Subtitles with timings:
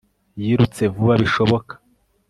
[0.43, 1.73] Yirutse vuba bishoboka